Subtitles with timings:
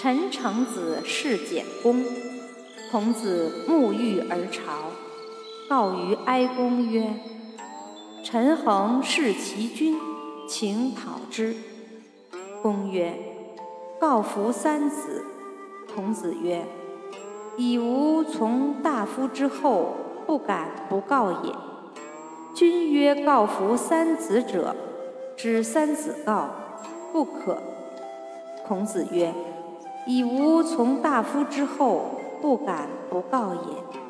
[0.00, 2.04] 陈成子事简公，
[2.92, 4.92] 孔子沐浴而朝，
[5.68, 7.14] 告于哀公曰
[8.22, 9.98] ：“陈恒弑其君，
[10.48, 11.56] 请讨之。”
[12.62, 13.12] 公曰
[13.98, 15.24] ：“告服三子。”
[15.92, 16.64] 孔子曰
[17.58, 19.96] ：“以吾从大夫之后，
[20.28, 21.52] 不敢不告也。”
[22.54, 24.76] 君曰：“告服三子者，
[25.36, 26.50] 知三子告，
[27.12, 27.60] 不可。”
[28.64, 29.34] 孔子曰。
[30.08, 34.07] 已无从大夫之后，不敢不告也。